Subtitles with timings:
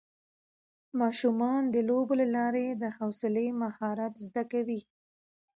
[1.01, 4.81] ماشومان د لوبو له لارې د حوصلې مهارت زده کوي